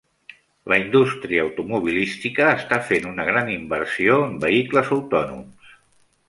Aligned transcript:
La 0.71 0.77
indústria 0.83 1.43
automobilística 1.47 2.47
està 2.61 2.79
fent 2.87 3.05
una 3.13 3.27
gran 3.29 3.53
inversió 3.57 4.17
en 4.31 4.35
vehicles 4.47 4.91
autònoms. 4.97 5.79